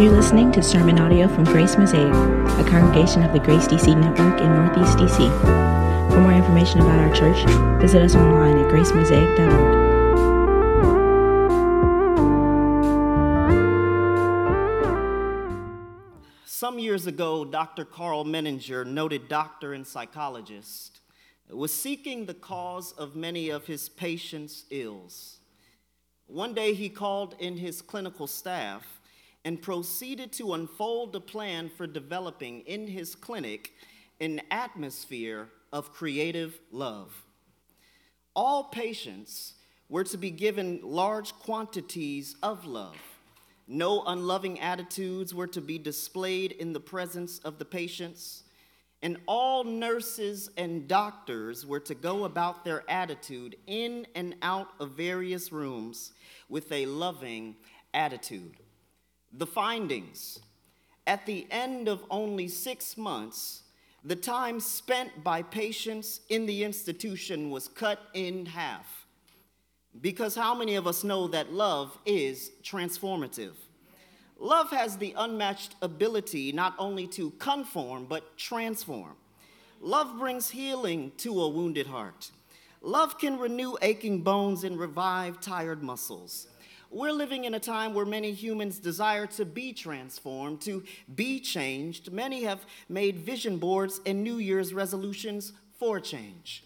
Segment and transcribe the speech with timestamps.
[0.00, 4.40] You're listening to sermon audio from Grace Mosaic, a congregation of the Grace DC Network
[4.40, 6.10] in Northeast DC.
[6.10, 7.36] For more information about our church,
[7.80, 9.84] visit us online at gracemosaic.org.
[16.44, 17.84] Some years ago, Dr.
[17.84, 21.02] Karl Menninger, noted doctor and psychologist,
[21.48, 25.38] was seeking the cause of many of his patients' ills.
[26.26, 29.00] One day he called in his clinical staff
[29.44, 33.72] and proceeded to unfold a plan for developing in his clinic
[34.20, 37.24] an atmosphere of creative love.
[38.34, 39.54] All patients
[39.88, 42.96] were to be given large quantities of love.
[43.66, 48.42] No unloving attitudes were to be displayed in the presence of the patients.
[49.02, 54.92] And all nurses and doctors were to go about their attitude in and out of
[54.92, 56.12] various rooms
[56.48, 57.56] with a loving
[57.92, 58.56] attitude.
[59.36, 60.38] The findings
[61.06, 63.62] at the end of only six months,
[64.04, 69.06] the time spent by patients in the institution was cut in half.
[70.00, 73.54] Because how many of us know that love is transformative?
[74.38, 79.16] Love has the unmatched ability not only to conform, but transform.
[79.80, 82.30] Love brings healing to a wounded heart.
[82.82, 86.46] Love can renew aching bones and revive tired muscles.
[86.94, 92.12] We're living in a time where many humans desire to be transformed, to be changed.
[92.12, 96.62] Many have made vision boards and New Year's resolutions for change.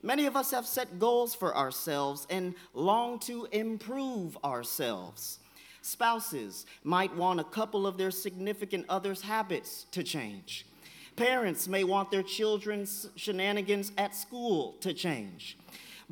[0.00, 5.40] Many of us have set goals for ourselves and long to improve ourselves.
[5.80, 10.64] Spouses might want a couple of their significant others' habits to change.
[11.16, 15.58] Parents may want their children's shenanigans at school to change.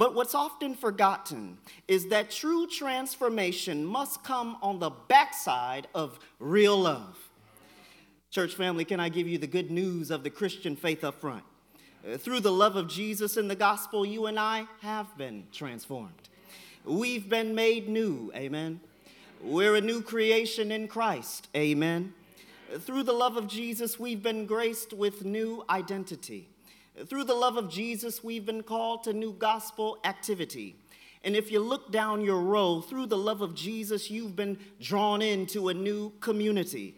[0.00, 6.78] But what's often forgotten is that true transformation must come on the backside of real
[6.78, 7.18] love.
[8.30, 11.44] Church family, can I give you the good news of the Christian faith up front?
[12.02, 16.30] Uh, through the love of Jesus and the gospel, you and I have been transformed.
[16.86, 18.80] We've been made new, amen.
[19.42, 22.14] We're a new creation in Christ, amen.
[22.78, 26.48] Through the love of Jesus, we've been graced with new identity.
[27.06, 30.76] Through the love of Jesus, we've been called to new gospel activity.
[31.22, 35.22] And if you look down your row, through the love of Jesus, you've been drawn
[35.22, 36.94] into a new community.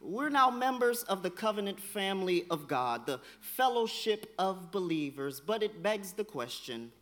[0.00, 5.40] We're now members of the covenant family of God, the fellowship of believers.
[5.40, 6.92] But it begs the question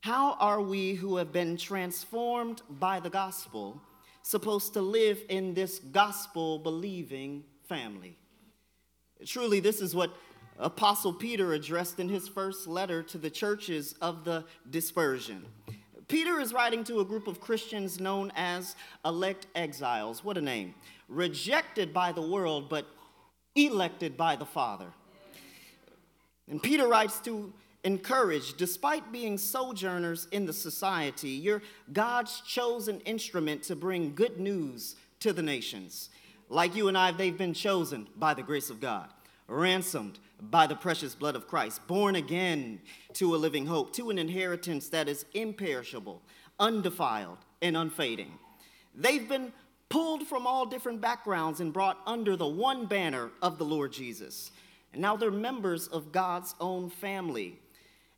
[0.00, 3.82] how are we who have been transformed by the gospel
[4.22, 8.16] supposed to live in this gospel believing family?
[9.26, 10.12] Truly, this is what
[10.58, 15.44] Apostle Peter addressed in his first letter to the churches of the dispersion.
[16.08, 18.74] Peter is writing to a group of Christians known as
[19.04, 20.24] elect exiles.
[20.24, 20.74] What a name.
[21.08, 22.86] Rejected by the world, but
[23.54, 24.86] elected by the Father.
[26.50, 27.52] And Peter writes to
[27.84, 34.96] encourage, despite being sojourners in the society, you're God's chosen instrument to bring good news
[35.20, 36.08] to the nations.
[36.48, 39.10] Like you and I, they've been chosen by the grace of God,
[39.46, 42.80] ransomed by the precious blood of Christ, born again
[43.14, 46.22] to a living hope, to an inheritance that is imperishable,
[46.58, 48.38] undefiled, and unfading.
[48.94, 49.52] They've been
[49.88, 54.50] pulled from all different backgrounds and brought under the one banner of the Lord Jesus.
[54.92, 57.58] And now they're members of God's own family.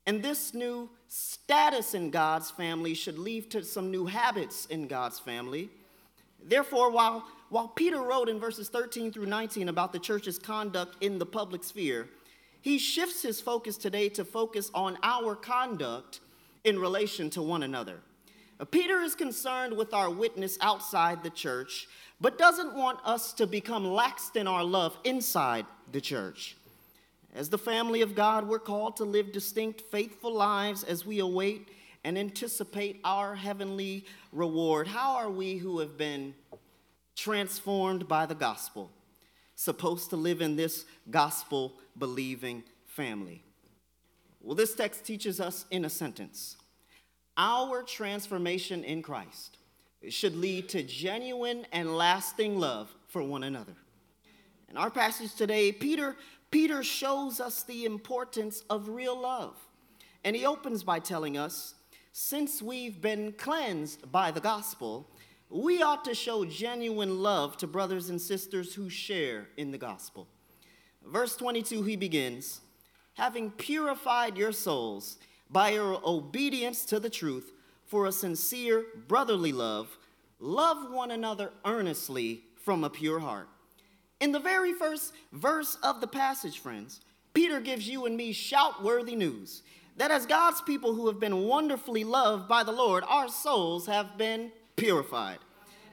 [0.06, 5.18] And this new status in God's family should lead to some new habits in God's
[5.18, 5.70] family.
[6.42, 11.18] Therefore, while while Peter wrote in verses 13 through 19 about the church's conduct in
[11.18, 12.08] the public sphere,
[12.62, 16.20] he shifts his focus today to focus on our conduct
[16.64, 18.00] in relation to one another.
[18.60, 21.88] Uh, Peter is concerned with our witness outside the church,
[22.20, 26.56] but doesn't want us to become laxed in our love inside the church.
[27.34, 31.68] As the family of God, we're called to live distinct, faithful lives as we await
[32.04, 34.86] and anticipate our heavenly reward.
[34.86, 36.34] How are we who have been
[37.20, 38.90] transformed by the gospel,
[39.54, 43.44] supposed to live in this gospel believing family?
[44.40, 46.56] Well, this text teaches us in a sentence
[47.36, 49.58] our transformation in Christ
[50.08, 53.76] should lead to genuine and lasting love for one another.
[54.70, 56.16] In our passage today, Peter,
[56.50, 59.56] Peter shows us the importance of real love.
[60.24, 61.74] And he opens by telling us
[62.12, 65.08] since we've been cleansed by the gospel,
[65.50, 70.28] we ought to show genuine love to brothers and sisters who share in the gospel.
[71.04, 72.60] Verse 22, he begins,
[73.14, 75.18] having purified your souls
[75.50, 77.52] by your obedience to the truth
[77.84, 79.98] for a sincere brotherly love,
[80.38, 83.48] love one another earnestly from a pure heart.
[84.20, 87.00] In the very first verse of the passage, friends,
[87.34, 89.62] Peter gives you and me shout worthy news
[89.96, 94.16] that as God's people who have been wonderfully loved by the Lord, our souls have
[94.16, 95.38] been purified.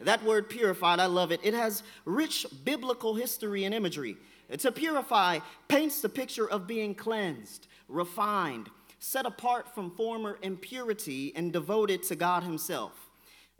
[0.01, 1.41] That word purified, I love it.
[1.43, 4.15] It has rich biblical history and imagery.
[4.57, 8.69] To purify paints the picture of being cleansed, refined,
[8.99, 12.93] set apart from former impurity, and devoted to God Himself.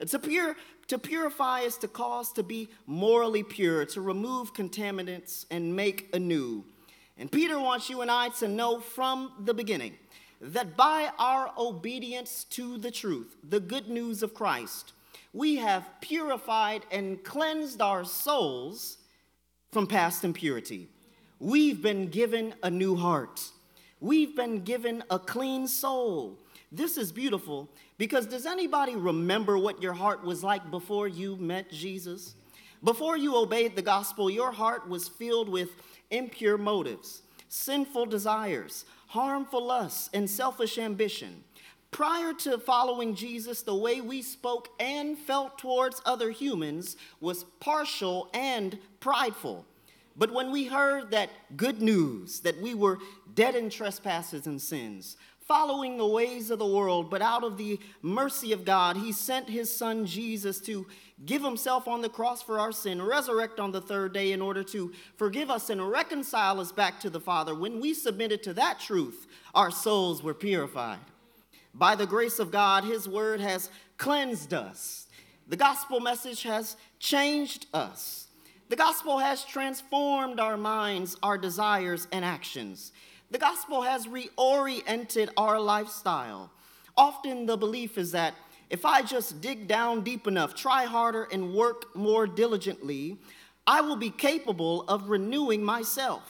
[0.06, 0.56] To, pure,
[0.88, 6.64] to purify is to cause to be morally pure, to remove contaminants and make anew.
[7.18, 9.98] And Peter wants you and I to know from the beginning
[10.40, 14.94] that by our obedience to the truth, the good news of Christ,
[15.34, 18.98] we have purified and cleansed our souls
[19.72, 20.90] from past impurity.
[21.40, 23.52] We've been given a new heart.
[24.00, 26.40] We've been given a clean soul.
[26.72, 31.72] This is beautiful because does anybody remember what your heart was like before you met
[31.72, 32.36] Jesus?
[32.84, 35.70] Before you obeyed the gospel, your heart was filled with
[36.12, 41.44] impure motives, sinful desires, harmful lusts, and selfish ambition.
[41.92, 48.30] Prior to following Jesus, the way we spoke and felt towards other humans was partial
[48.34, 49.66] and prideful.
[50.16, 53.00] But when we heard that good news, that we were
[53.36, 55.16] dead in trespasses and sins,
[55.48, 59.50] following the ways of the world, but out of the mercy of God, He sent
[59.50, 60.86] His Son Jesus to
[61.26, 64.64] give Himself on the cross for our sin, resurrect on the third day in order
[64.66, 67.56] to forgive us and reconcile us back to the Father.
[67.56, 69.26] When we submitted to that truth,
[69.56, 71.00] our souls were purified.
[71.78, 75.06] By the grace of God, His word has cleansed us.
[75.48, 78.28] The gospel message has changed us.
[78.70, 82.92] The gospel has transformed our minds, our desires, and actions.
[83.30, 86.50] The gospel has reoriented our lifestyle.
[86.98, 88.34] Often the belief is that
[88.72, 93.18] if I just dig down deep enough, try harder, and work more diligently,
[93.68, 96.24] I will be capable of renewing myself.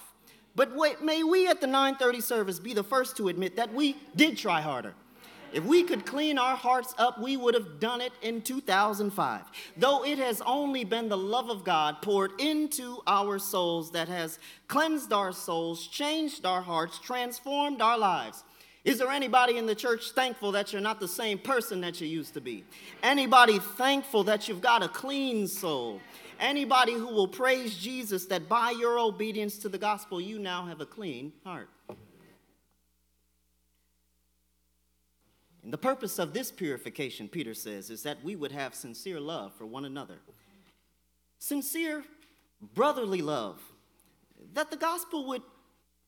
[0.55, 3.95] But wait, may we at the 930 service be the first to admit that we
[4.15, 4.93] did try harder.
[5.53, 9.41] If we could clean our hearts up, we would have done it in 2005.
[9.77, 14.39] Though it has only been the love of God poured into our souls that has
[14.67, 18.43] cleansed our souls, changed our hearts, transformed our lives.
[18.83, 22.07] Is there anybody in the church thankful that you're not the same person that you
[22.07, 22.63] used to be?
[23.03, 25.99] Anybody thankful that you've got a clean soul?
[26.39, 30.81] Anybody who will praise Jesus that by your obedience to the gospel, you now have
[30.81, 31.69] a clean heart?
[35.67, 39.53] And the purpose of this purification, Peter says, is that we would have sincere love
[39.53, 40.19] for one another.
[41.39, 42.05] Sincere
[42.73, 43.59] brotherly love.
[44.53, 45.41] That the gospel would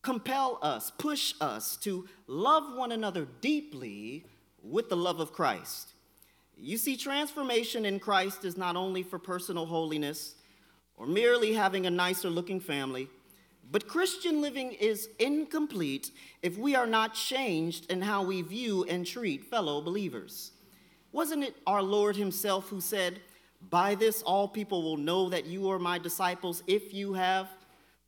[0.01, 4.23] compel us, push us to love one another deeply
[4.63, 5.89] with the love of Christ.
[6.55, 10.35] You see, transformation in Christ is not only for personal holiness
[10.95, 13.09] or merely having a nicer looking family
[13.71, 16.11] but Christian living is incomplete
[16.41, 20.51] if we are not changed in how we view and treat fellow believers.
[21.11, 23.21] Wasn't it our Lord Himself who said,
[23.69, 27.47] By this all people will know that you are my disciples if you have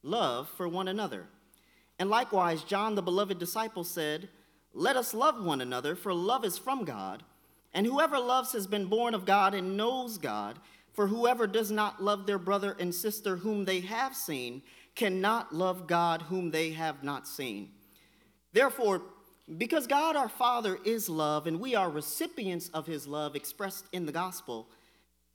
[0.01, 1.25] love for one another?
[1.99, 4.29] And likewise, John, the beloved disciple, said,
[4.73, 7.21] Let us love one another, for love is from God.
[7.73, 10.57] And whoever loves has been born of God and knows God.
[10.93, 14.61] For whoever does not love their brother and sister whom they have seen,
[14.95, 17.71] cannot love God whom they have not seen.
[18.53, 19.01] Therefore,
[19.57, 24.05] because God our Father is love and we are recipients of his love expressed in
[24.05, 24.67] the gospel,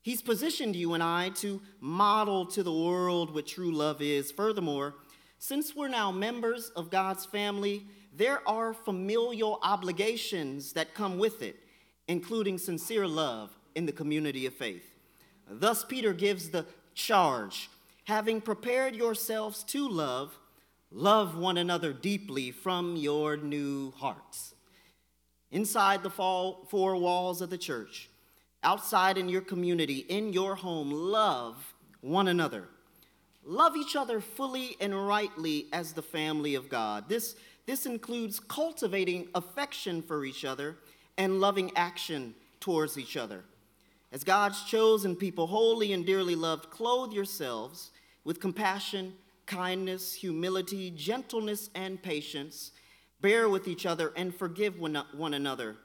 [0.03, 4.31] he's positioned you and I to model to the world what true love is.
[4.31, 4.95] Furthermore,
[5.39, 11.57] since we're now members of God's family, there are familial obligations that come with it,
[12.09, 14.95] including sincere love in the community of faith.
[15.49, 17.69] Thus, Peter gives the charge
[18.07, 20.39] having prepared yourselves to love,
[20.93, 24.55] love one another deeply from your new hearts.
[25.51, 28.09] Inside the four walls of the church,
[28.63, 32.69] outside in your community, in your home, love one another.
[33.45, 37.09] Love each other fully and rightly as the family of God.
[37.09, 37.35] This,
[37.67, 40.77] this includes cultivating affection for each other
[41.19, 43.43] and loving action towards each other.
[44.13, 47.91] As God's chosen people, holy and dearly loved, clothe yourselves
[48.27, 49.15] with compassion,
[49.47, 52.73] kindness, humility, gentleness, and patience.
[53.21, 55.77] Bear with each other and forgive one, another.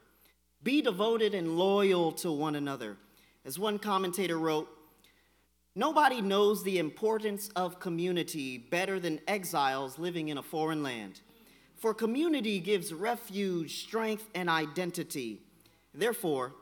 [0.64, 2.96] Be devoted and loyal to one another.
[3.44, 4.68] As one commentator wrote,
[5.74, 11.20] Nobody knows the importance of community better than exiles living in a foreign land.
[11.76, 15.40] For community gives refuge, strength, and identity.
[15.94, 16.52] Therefore,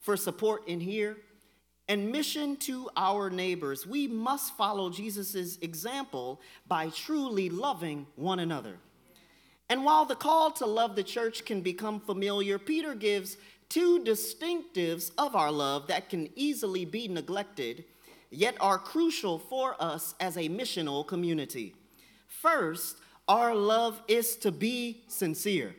[0.00, 1.16] for support in here,
[1.88, 8.78] and mission to our neighbors, we must follow Jesus' example by truly loving one another.
[9.68, 13.36] And while the call to love the church can become familiar, Peter gives
[13.68, 17.84] two distinctives of our love that can easily be neglected,
[18.30, 21.74] yet are crucial for us as a missional community.
[22.28, 25.74] First, our love is to be sincere,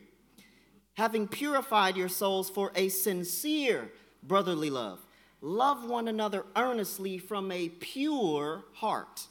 [0.95, 3.91] having purified your souls for a sincere
[4.23, 5.04] brotherly love.
[5.45, 9.27] Love one another earnestly from a pure heart.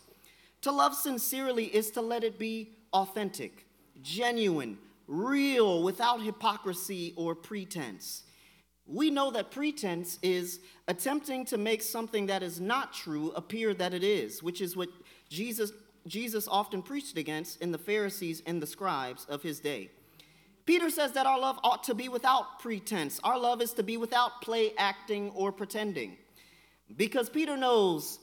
[0.61, 3.67] To love sincerely is to let it be authentic,
[4.01, 4.79] genuine,
[5.09, 8.23] real, without hypocrisy or pretense.
[8.87, 13.93] We know that pretense is attempting to make something that is not true appear that
[13.93, 14.91] it is, which is what
[15.29, 15.73] Jesus,
[16.07, 19.91] Jesus often preached against in the Pharisees and the scribes of his day.
[20.67, 23.21] Peter says that our love ought to be without pretense.
[23.23, 26.17] Our love is to be without play acting or pretending.
[26.97, 28.19] Because Peter knows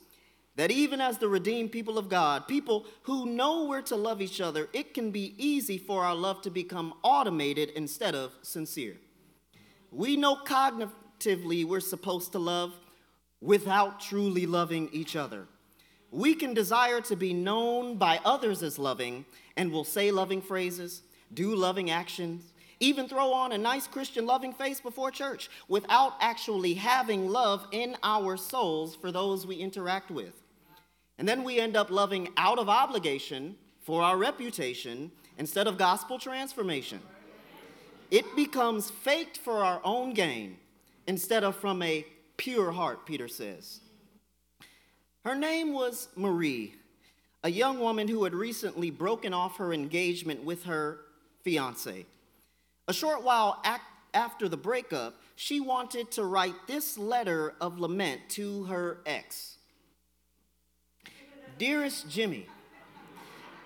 [0.55, 4.41] that even as the redeemed people of God, people who know where to love each
[4.41, 8.97] other, it can be easy for our love to become automated instead of sincere.
[9.91, 12.73] We know cognitively we're supposed to love
[13.39, 15.47] without truly loving each other.
[16.11, 21.03] We can desire to be known by others as loving, and will say loving phrases,
[21.33, 26.73] do loving actions, even throw on a nice Christian loving face before church without actually
[26.73, 30.33] having love in our souls for those we interact with.
[31.17, 36.17] And then we end up loving out of obligation for our reputation instead of gospel
[36.17, 36.99] transformation.
[38.09, 40.57] It becomes faked for our own gain
[41.07, 42.05] instead of from a
[42.37, 43.81] pure heart, Peter says.
[45.23, 46.73] Her name was Marie,
[47.43, 51.01] a young woman who had recently broken off her engagement with her
[51.43, 52.05] fiance.
[52.87, 53.63] A short while
[54.13, 59.57] after the breakup, she wanted to write this letter of lament to her ex
[61.57, 62.47] Dearest Jimmy,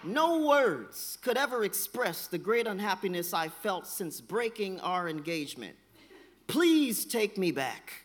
[0.04, 5.76] no words could ever express the great unhappiness I felt since breaking our engagement.
[6.48, 8.04] Please take me back.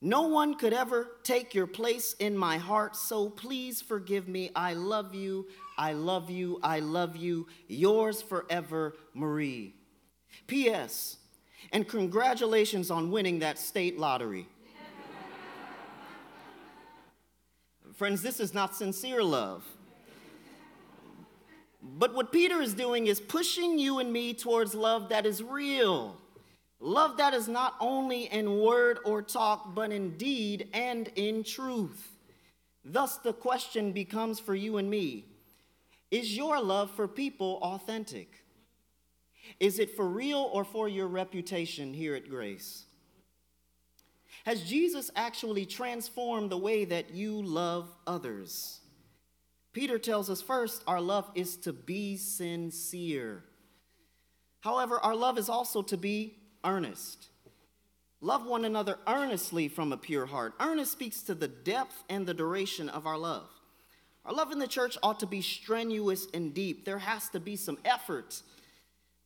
[0.00, 4.50] No one could ever take your place in my heart, so please forgive me.
[4.56, 5.46] I love you,
[5.80, 7.46] I love you, I love you.
[7.66, 9.74] Yours forever, Marie.
[10.46, 11.16] P.S.
[11.72, 14.46] And congratulations on winning that state lottery.
[17.94, 19.64] Friends, this is not sincere love.
[21.82, 26.18] But what Peter is doing is pushing you and me towards love that is real.
[26.78, 32.18] Love that is not only in word or talk, but in deed and in truth.
[32.84, 35.24] Thus, the question becomes for you and me
[36.10, 38.44] Is your love for people authentic?
[39.58, 42.84] Is it for real or for your reputation here at Grace?
[44.44, 48.80] Has Jesus actually transformed the way that you love others?
[49.72, 53.44] Peter tells us first, our love is to be sincere.
[54.60, 57.28] However, our love is also to be earnest.
[58.20, 60.54] Love one another earnestly from a pure heart.
[60.60, 63.48] Earnest speaks to the depth and the duration of our love.
[64.24, 66.84] Our love in the church ought to be strenuous and deep.
[66.84, 68.42] There has to be some effort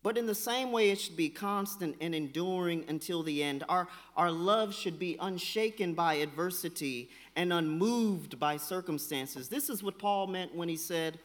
[0.04, 3.64] but in the same way, it should be constant and enduring until the end.
[3.70, 9.48] Our, our love should be unshaken by adversity and unmoved by circumstances.
[9.48, 11.20] This is what Paul meant when he said,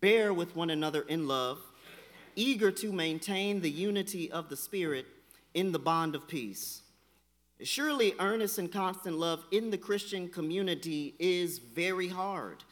[0.00, 1.58] Bear with one another in love,
[2.34, 5.04] eager to maintain the unity of the Spirit
[5.52, 6.80] in the bond of peace.
[7.62, 12.64] Surely, earnest and constant love in the Christian community is very hard.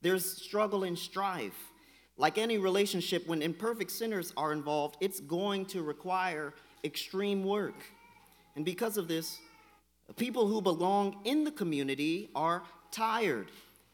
[0.00, 1.70] There's struggle and strife.
[2.16, 7.84] Like any relationship, when imperfect sinners are involved, it's going to require extreme work.
[8.56, 9.38] And because of this,
[10.16, 13.50] people who belong in the community are tired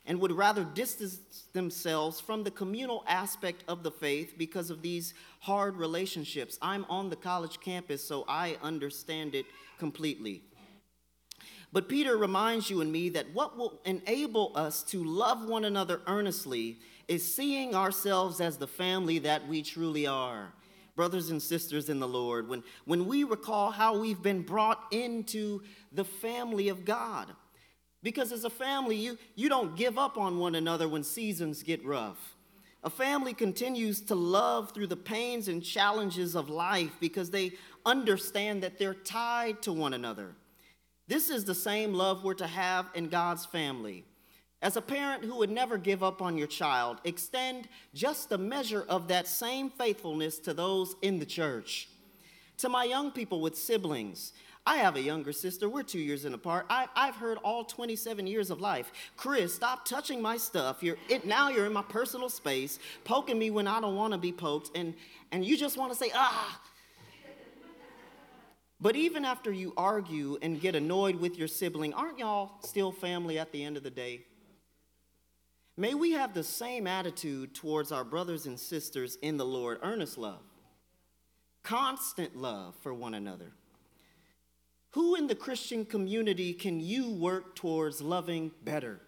[0.07, 5.15] and would rather distance themselves from the communal aspect of the faith because of these
[5.41, 6.59] hard relationships.
[6.61, 9.47] I'm on the college campus, so I understand it
[9.79, 10.43] completely.
[11.75, 16.03] But Peter reminds you and me that what will enable us to love one another
[16.07, 16.79] earnestly
[17.09, 20.53] is seeing ourselves as the family that we truly are.
[20.95, 25.63] Brothers and sisters in the Lord, when, when we recall how we've been brought into
[25.91, 27.33] the family of God.
[28.05, 31.85] Because as a family, you, you don't give up on one another when seasons get
[31.85, 32.37] rough.
[32.85, 37.55] A family continues to love through the pains and challenges of life because they
[37.85, 40.37] understand that they're tied to one another.
[41.07, 44.05] This is the same love we're to have in God's family.
[44.63, 48.87] As a parent who would never give up on your child, extend just a measure
[48.89, 51.89] of that same faithfulness to those in the church.
[52.59, 54.33] To my young people with siblings,
[54.67, 55.69] I have a younger sister.
[55.69, 56.65] We're two years in apart.
[56.71, 58.91] I, I've heard all 27 years of life.
[59.19, 60.83] Chris, stop touching my stuff.
[60.83, 64.19] You're it, now you're in my personal space, poking me when I don't want to
[64.19, 64.95] be poked, and,
[65.33, 66.61] and you just want to say, ah.
[68.85, 73.39] But even after you argue and get annoyed with your sibling, aren't y'all still family
[73.39, 74.27] at the end of the day?
[75.75, 80.19] May we have the same attitude towards our brothers and sisters in the Lord earnest
[80.19, 80.43] love,
[81.63, 83.53] constant love for one another.
[84.91, 89.01] Who in the Christian community can you work towards loving better?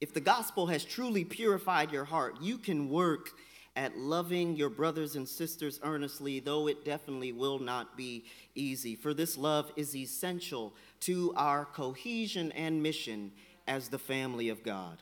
[0.00, 3.30] If the gospel has truly purified your heart, you can work
[3.74, 8.24] at loving your brothers and sisters earnestly, though it definitely will not be
[8.54, 8.94] easy.
[8.94, 13.32] For this love is essential to our cohesion and mission
[13.66, 14.98] as the family of God.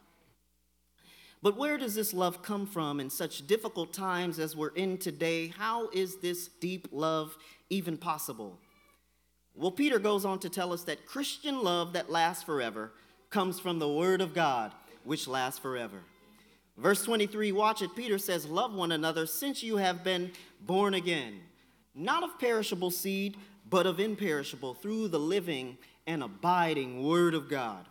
[1.42, 5.48] But where does this love come from in such difficult times as we're in today?
[5.48, 7.36] How is this deep love
[7.70, 8.58] even possible?
[9.54, 12.92] Well, Peter goes on to tell us that Christian love that lasts forever
[13.30, 14.72] comes from the Word of God,
[15.04, 16.02] which lasts forever.
[16.80, 17.94] Verse 23, watch it.
[17.94, 20.32] Peter says, Love one another since you have been
[20.62, 21.40] born again,
[21.94, 23.36] not of perishable seed,
[23.68, 27.86] but of imperishable, through the living and abiding Word of God.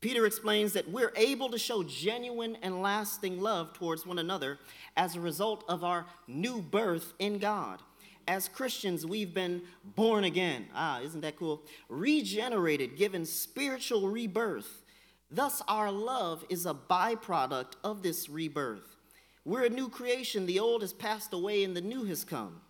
[0.00, 4.58] Peter explains that we're able to show genuine and lasting love towards one another
[4.96, 7.80] as a result of our new birth in God.
[8.26, 10.66] As Christians, we've been born again.
[10.74, 11.62] Ah, isn't that cool?
[11.88, 14.82] Regenerated, given spiritual rebirth.
[15.30, 18.96] Thus, our love is a byproduct of this rebirth.
[19.44, 20.46] We're a new creation.
[20.46, 22.60] The old has passed away and the new has come.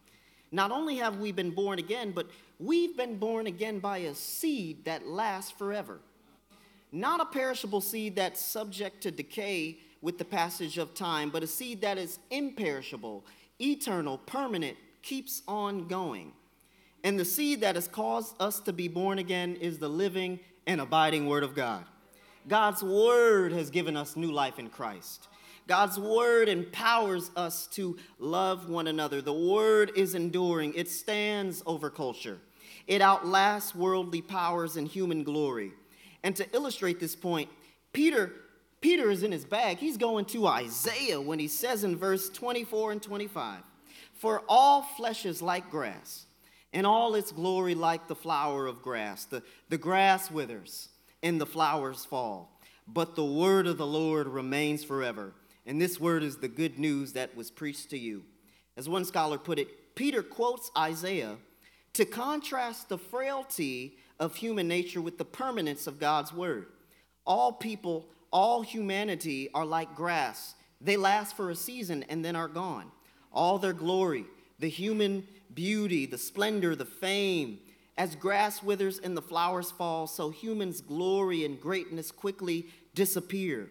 [0.53, 4.85] Not only have we been born again, but we've been born again by a seed
[4.85, 6.01] that lasts forever
[6.93, 11.47] not a perishable seed that's subject to decay with the passage of time, but a
[11.47, 13.25] seed that is imperishable,
[13.61, 16.33] eternal, permanent, keeps on going.
[17.05, 20.81] And the seed that has caused us to be born again is the living and
[20.81, 21.85] abiding Word of God.
[22.49, 25.29] God's Word has given us new life in Christ.
[25.67, 29.21] God's Word empowers us to love one another.
[29.21, 32.39] The Word is enduring, it stands over culture,
[32.87, 35.73] it outlasts worldly powers and human glory.
[36.23, 37.51] And to illustrate this point,
[37.93, 38.33] Peter
[38.83, 39.79] Peter is in his bag.
[39.79, 43.63] He's going to Isaiah when he says in verse 24 and 25,
[44.13, 46.27] "For all flesh is like grass,
[46.73, 49.25] and all its glory like the flower of grass.
[49.25, 50.91] The, the grass withers
[51.27, 55.35] and the flowers fall, but the word of the Lord remains forever."
[55.67, 58.25] And this word is the good news that was preached to you.
[58.77, 61.39] As one scholar put it, Peter quotes Isaiah
[61.95, 66.67] to contrast the frailty of human nature with the permanence of God's word.
[67.27, 70.55] All people, all humanity are like grass.
[70.81, 72.93] They last for a season and then are gone.
[73.33, 74.27] All their glory,
[74.61, 77.59] the human beauty, the splendor, the fame,
[77.99, 83.71] as grass withers and the flowers fall, so humans' glory and greatness quickly disappear.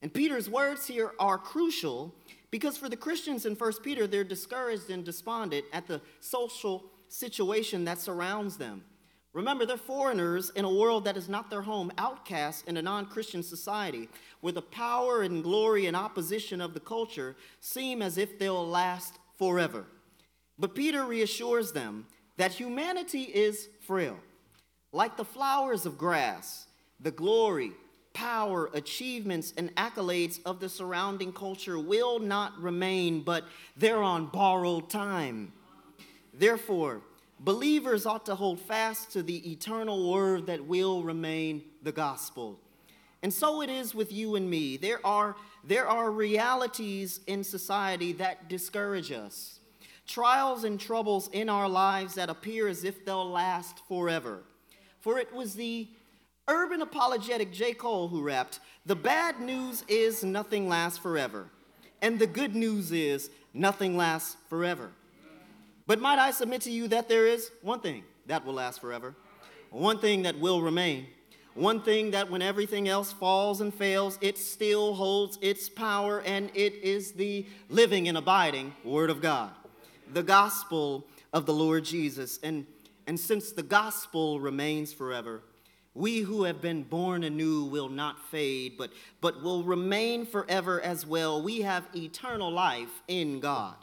[0.00, 2.14] And Peter's words here are crucial
[2.50, 7.84] because for the Christians in 1 Peter, they're discouraged and despondent at the social situation
[7.84, 8.84] that surrounds them.
[9.32, 13.06] Remember, they're foreigners in a world that is not their home, outcasts in a non
[13.06, 14.08] Christian society,
[14.40, 19.18] where the power and glory and opposition of the culture seem as if they'll last
[19.38, 19.86] forever.
[20.58, 22.06] But Peter reassures them
[22.36, 24.18] that humanity is frail.
[24.92, 26.66] Like the flowers of grass,
[27.00, 27.72] the glory,
[28.12, 33.44] power, achievements, and accolades of the surrounding culture will not remain, but
[33.76, 35.52] they're on borrowed time.
[36.34, 37.02] Therefore,
[37.44, 42.60] Believers ought to hold fast to the eternal word that will remain the gospel.
[43.20, 44.76] And so it is with you and me.
[44.76, 49.58] There are, there are realities in society that discourage us,
[50.12, 54.42] trials and troubles in our lives that appear as if they'll last forever.
[55.00, 55.88] For it was the
[56.48, 57.72] urban apologetic J.
[57.72, 61.48] Cole who rapped, The bad news is nothing lasts forever,
[62.02, 64.90] and the good news is nothing lasts forever.
[65.86, 69.14] But might I submit to you that there is one thing that will last forever,
[69.70, 71.06] one thing that will remain,
[71.54, 76.50] one thing that when everything else falls and fails, it still holds its power, and
[76.54, 79.52] it is the living and abiding Word of God,
[80.14, 82.38] the gospel of the Lord Jesus.
[82.42, 82.66] And,
[83.06, 85.42] and since the gospel remains forever,
[85.94, 91.06] we who have been born anew will not fade, but, but will remain forever as
[91.06, 91.42] well.
[91.42, 93.76] We have eternal life in God.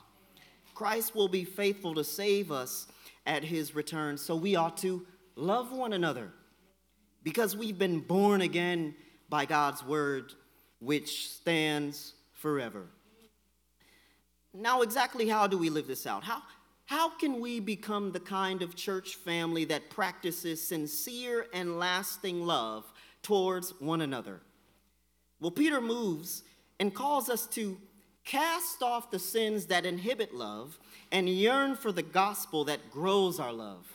[0.73, 2.87] Christ will be faithful to save us
[3.27, 4.17] at his return.
[4.17, 6.31] So we ought to love one another
[7.21, 8.95] because we've been born again
[9.29, 10.33] by God's word,
[10.79, 12.87] which stands forever.
[14.53, 16.23] Now, exactly how do we live this out?
[16.23, 16.41] How,
[16.85, 22.91] How can we become the kind of church family that practices sincere and lasting love
[23.21, 24.41] towards one another?
[25.39, 26.43] Well, Peter moves
[26.79, 27.77] and calls us to
[28.25, 30.79] cast off the sins that inhibit love
[31.11, 33.85] and yearn for the gospel that grows our love.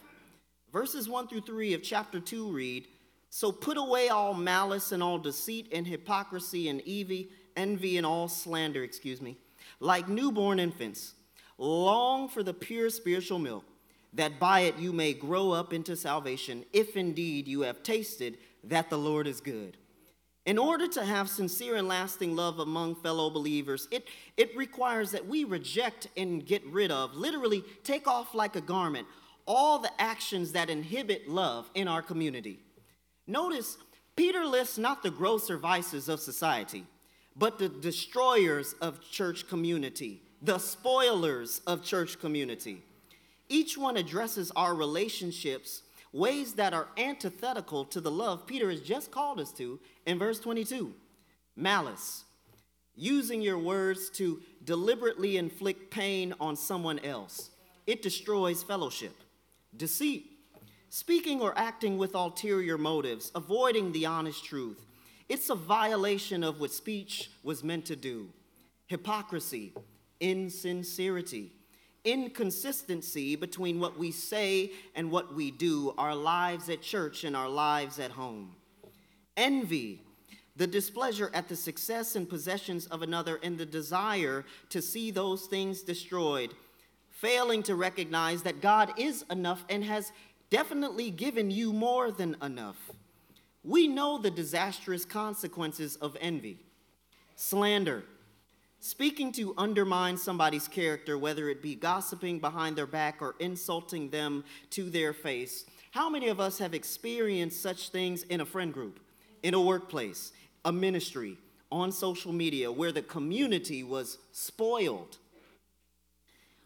[0.72, 2.86] Verses 1 through 3 of chapter 2 read
[3.28, 8.28] So put away all malice and all deceit and hypocrisy and envy, envy and all
[8.28, 9.36] slander, excuse me,
[9.80, 11.14] like newborn infants
[11.58, 13.64] Long for the pure spiritual milk,
[14.12, 18.90] that by it you may grow up into salvation, if indeed you have tasted that
[18.90, 19.76] the Lord is good.
[20.46, 25.26] In order to have sincere and lasting love among fellow believers, it, it requires that
[25.26, 29.06] we reject and get rid of, literally take off like a garment,
[29.46, 32.58] all the actions that inhibit love in our community.
[33.26, 33.78] Notice,
[34.16, 36.84] Peter lists not the grosser vices of society,
[37.36, 42.82] but the destroyers of church community the spoilers of church community.
[43.48, 49.10] Each one addresses our relationships ways that are antithetical to the love Peter has just
[49.10, 50.92] called us to in verse 22.
[51.56, 52.24] Malice,
[52.94, 57.50] using your words to deliberately inflict pain on someone else.
[57.86, 59.14] It destroys fellowship.
[59.76, 60.30] Deceit,
[60.90, 64.84] speaking or acting with ulterior motives, avoiding the honest truth.
[65.28, 68.28] It's a violation of what speech was meant to do.
[68.86, 69.72] Hypocrisy,
[70.20, 71.52] insincerity,
[72.04, 77.48] inconsistency between what we say and what we do, our lives at church and our
[77.48, 78.54] lives at home.
[79.36, 80.02] Envy,
[80.56, 85.46] the displeasure at the success and possessions of another, and the desire to see those
[85.46, 86.54] things destroyed,
[87.10, 90.12] failing to recognize that God is enough and has
[90.50, 92.92] definitely given you more than enough.
[93.64, 96.58] We know the disastrous consequences of envy,
[97.34, 98.04] slander,
[98.86, 104.44] Speaking to undermine somebody's character, whether it be gossiping behind their back or insulting them
[104.72, 105.64] to their face.
[105.92, 109.00] How many of us have experienced such things in a friend group,
[109.42, 110.32] in a workplace,
[110.66, 111.38] a ministry,
[111.72, 115.16] on social media, where the community was spoiled?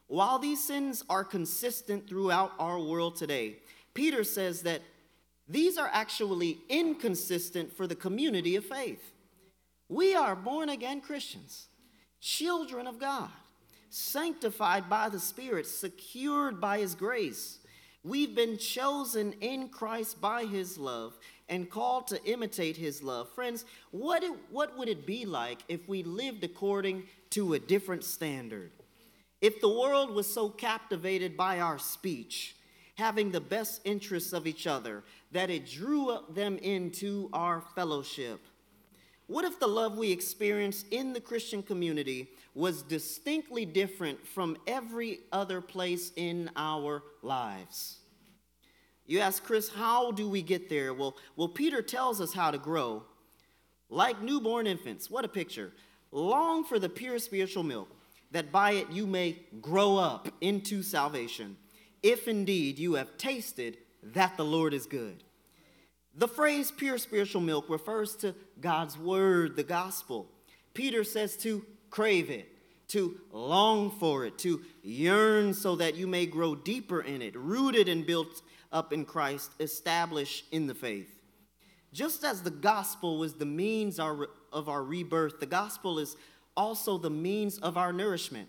[0.08, 3.58] While these sins are consistent throughout our world today,
[3.94, 4.82] Peter says that
[5.48, 9.12] these are actually inconsistent for the community of faith.
[9.88, 11.68] We are born again Christians
[12.20, 13.30] children of God,
[13.90, 17.58] sanctified by the Spirit, secured by His grace.
[18.02, 21.16] We've been chosen in Christ by His love
[21.48, 23.28] and called to imitate His love.
[23.30, 28.04] Friends, what, it, what would it be like if we lived according to a different
[28.04, 28.72] standard?
[29.40, 32.56] If the world was so captivated by our speech,
[32.98, 38.40] having the best interests of each other, that it drew them into our fellowship.
[39.28, 45.20] What if the love we experience in the Christian community was distinctly different from every
[45.30, 48.00] other place in our lives?
[49.06, 50.92] You ask, Chris, how do we get there?
[50.92, 53.04] Well, well, Peter tells us how to grow.
[53.88, 55.72] Like newborn infants, what a picture.
[56.10, 57.88] Long for the pure spiritual milk,
[58.32, 61.56] that by it you may grow up into salvation,
[62.02, 65.24] if indeed you have tasted that the Lord is good.
[66.14, 70.28] The phrase pure spiritual milk refers to God's word, the gospel.
[70.74, 72.48] Peter says to crave it,
[72.88, 77.88] to long for it, to yearn so that you may grow deeper in it, rooted
[77.88, 81.20] and built up in Christ, established in the faith.
[81.92, 86.16] Just as the gospel was the means of our rebirth, the gospel is
[86.56, 88.48] also the means of our nourishment.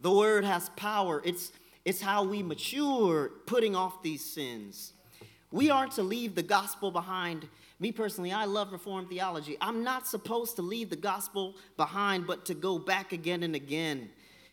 [0.00, 1.52] The word has power, it's,
[1.84, 4.92] it's how we mature, putting off these sins.
[5.50, 7.48] We aren't to leave the gospel behind.
[7.78, 9.56] Me personally, I love Reformed theology.
[9.60, 14.10] I'm not supposed to leave the gospel behind, but to go back again and again,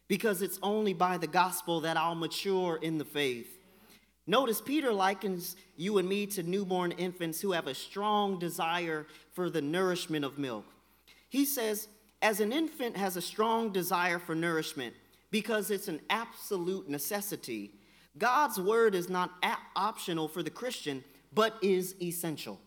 [0.08, 3.58] because it's only by the gospel that I'll mature in the faith.
[4.26, 9.50] Notice Peter likens you and me to newborn infants who have a strong desire for
[9.50, 10.66] the nourishment of milk.
[11.30, 11.88] He says,
[12.22, 14.94] as an infant has a strong desire for nourishment
[15.32, 17.72] because it's an absolute necessity,
[18.18, 19.32] God's word is not
[19.76, 22.60] optional for the Christian, but is essential.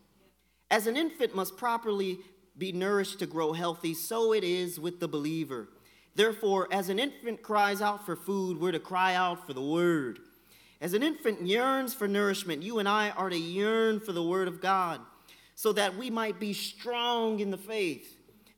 [0.71, 2.19] As an infant must properly
[2.57, 5.69] be nourished to grow healthy, so it is with the believer.
[6.15, 10.21] Therefore, as an infant cries out for food, we're to cry out for the word.
[10.81, 14.49] As an infant yearns for nourishment, you and I are to yearn for the word
[14.49, 15.01] of God
[15.55, 18.17] so that we might be strong in the faith,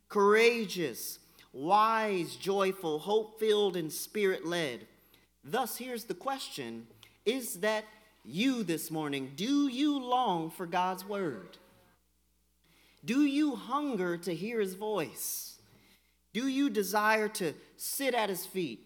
[0.09, 1.19] courageous,
[1.55, 4.87] wise, joyful, hope filled, and spirit led.
[5.43, 6.87] Thus, here's the question
[7.25, 7.85] Is that
[8.25, 9.33] you this morning?
[9.37, 11.59] Do you long for God's word?
[13.05, 15.59] Do you hunger to hear his voice?
[16.33, 18.81] Do you desire to sit at his feet,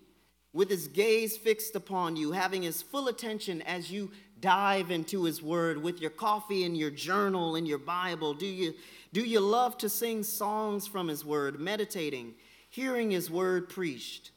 [0.52, 5.42] with his gaze fixed upon you, having his full attention as you dive into his
[5.42, 8.34] word with your coffee and your journal and your Bible?
[8.34, 8.74] Do you,
[9.12, 12.34] do you love to sing songs from his word, meditating,
[12.68, 14.30] hearing his word preached?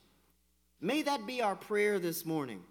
[0.80, 2.62] May that be our prayer this morning.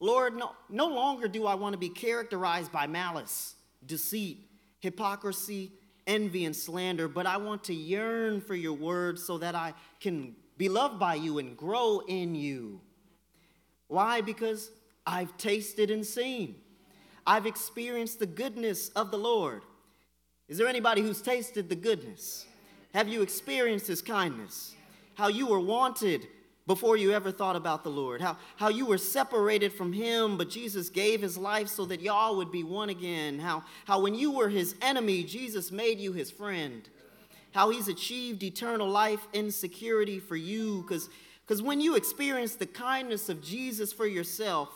[0.00, 4.48] Lord, no, no longer do I want to be characterized by malice, deceit,
[4.80, 5.72] hypocrisy,
[6.06, 10.36] envy, and slander, but I want to yearn for your word so that I can
[10.56, 12.80] be loved by you and grow in you.
[13.88, 14.20] Why?
[14.20, 14.70] Because
[15.06, 16.56] I've tasted and seen.
[17.26, 19.62] I've experienced the goodness of the Lord.
[20.48, 22.46] Is there anybody who's tasted the goodness?
[22.94, 24.74] Have you experienced his kindness?
[25.18, 26.28] How you were wanted
[26.66, 28.22] before you ever thought about the Lord?
[28.22, 32.36] How, how you were separated from him, but Jesus gave his life so that y'all
[32.36, 33.38] would be one again?
[33.38, 36.88] How, how when you were his enemy, Jesus made you his friend?
[37.52, 40.82] how he's achieved eternal life in security for you.
[40.82, 44.68] Because when you experience the kindness of Jesus for yourself,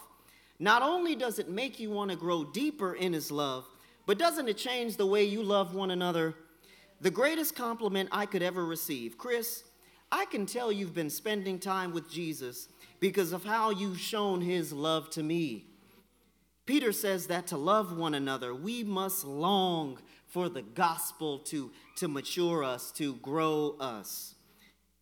[0.59, 3.66] not only does it make you want to grow deeper in his love,
[4.07, 6.35] but doesn't it change the way you love one another?
[7.00, 9.64] The greatest compliment I could ever receive, Chris,
[10.14, 12.68] I can tell you've been spending time with Jesus
[13.01, 15.64] because of how you've shown his love to me.
[16.66, 22.09] Peter says that to love one another, we must long for the gospel to, to
[22.09, 24.35] mature us, to grow us.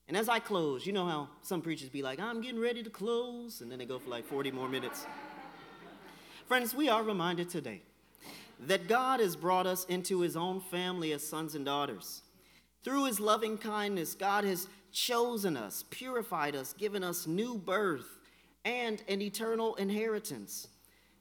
[0.06, 2.90] And as I close, you know how some preachers be like, I'm getting ready to
[2.90, 5.06] close, and then they go for like 40 more minutes.
[6.46, 7.82] Friends, we are reminded today
[8.66, 12.22] that God has brought us into his own family as sons and daughters.
[12.82, 18.18] Through his loving kindness, God has chosen us, purified us, given us new birth
[18.64, 20.68] and an eternal inheritance.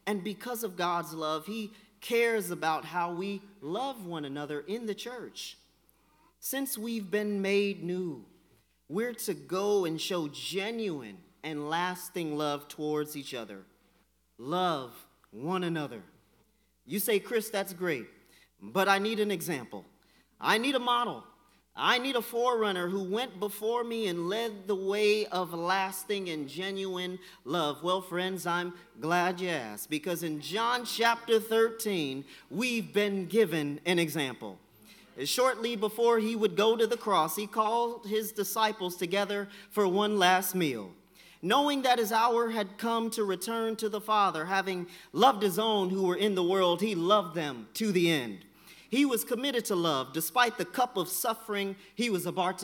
[0.06, 4.96] And because of God's love, he cares about how we love one another in the
[4.96, 5.58] church.
[6.40, 8.26] Since we've been made new,
[8.88, 13.60] we're to go and show genuine and lasting love towards each other.
[14.38, 14.94] Love
[15.32, 16.02] one another.
[16.86, 18.08] You say, Chris, that's great,
[18.62, 19.86] but I need an example.
[20.42, 21.24] I need a model.
[21.82, 26.50] I need a forerunner who went before me and led the way of lasting and
[26.50, 27.82] genuine love.
[27.84, 33.98] Well, friends, I'm glad you asked because in John chapter 13, we've been given an
[33.98, 34.60] example.
[35.24, 40.20] Shortly before he would go to the cross, he called his disciples together for one
[40.20, 40.92] last meal.
[41.42, 45.90] Knowing that his hour had come to return to the Father, having loved his own
[45.90, 48.40] who were in the world, he loved them to the end.
[48.90, 52.60] He was committed to love despite the cup of suffering he was about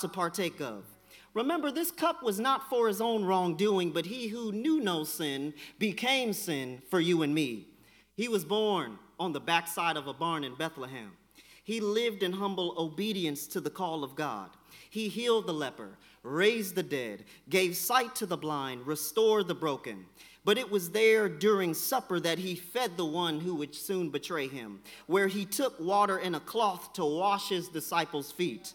[0.00, 0.84] to, partake of.
[1.32, 5.54] Remember, this cup was not for his own wrongdoing, but he who knew no sin
[5.78, 7.68] became sin for you and me.
[8.16, 11.12] He was born on the backside of a barn in Bethlehem.
[11.62, 14.50] He lived in humble obedience to the call of God.
[14.90, 20.04] He healed the leper, raised the dead, gave sight to the blind, restored the broken.
[20.44, 24.48] But it was there during supper that he fed the one who would soon betray
[24.48, 28.72] him, where he took water in a cloth to wash his disciples' feet.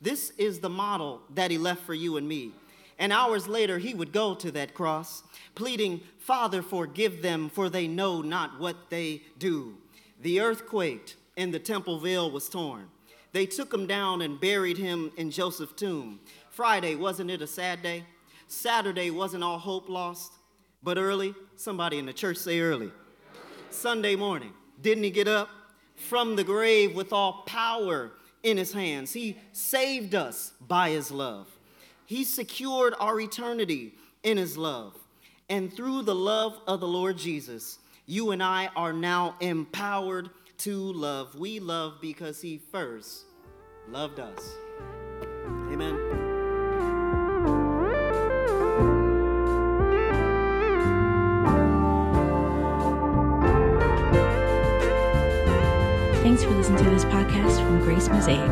[0.00, 2.52] This is the model that he left for you and me.
[3.00, 5.22] And hours later, he would go to that cross,
[5.54, 9.76] pleading, Father, forgive them, for they know not what they do.
[10.20, 12.88] The earth quaked, and the temple veil was torn.
[13.32, 16.20] They took him down and buried him in Joseph's tomb.
[16.50, 18.04] Friday, wasn't it a sad day?
[18.46, 20.32] Saturday, wasn't all hope lost?
[20.82, 22.90] But early, somebody in the church say early.
[23.70, 25.50] Sunday morning, didn't he get up
[25.96, 28.12] from the grave with all power
[28.42, 29.12] in his hands?
[29.12, 31.48] He saved us by his love.
[32.06, 34.94] He secured our eternity in his love.
[35.50, 40.92] And through the love of the Lord Jesus, you and I are now empowered to
[40.92, 41.34] love.
[41.38, 43.24] We love because he first
[43.88, 44.54] loved us.
[45.72, 45.96] Amen.
[56.22, 58.46] Thanks for listening to this podcast from Grace Mosaic.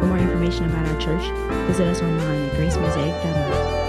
[0.00, 1.22] For more information about our church,
[1.66, 3.79] visit us online at gracemosaic.org.